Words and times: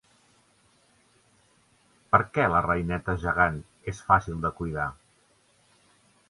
Per 2.15 2.19
què 2.37 2.47
la 2.53 2.63
reineta 2.67 3.15
gegant 3.25 3.61
és 3.93 4.01
fàcil 4.09 4.41
de 4.47 4.53
cuidar? 4.63 4.89